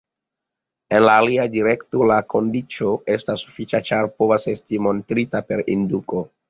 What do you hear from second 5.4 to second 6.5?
per indukto.